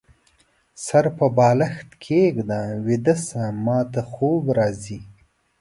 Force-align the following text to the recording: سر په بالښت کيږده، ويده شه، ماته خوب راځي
سر 0.85 1.05
په 1.17 1.25
بالښت 1.37 1.89
کيږده، 2.05 2.61
ويده 2.85 3.15
شه، 3.25 3.43
ماته 3.65 4.01
خوب 4.11 4.43
راځي 4.57 4.99